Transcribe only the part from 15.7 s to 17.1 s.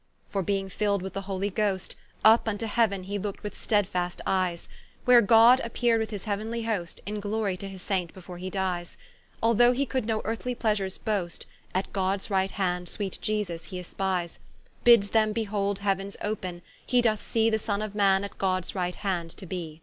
Heauens open, he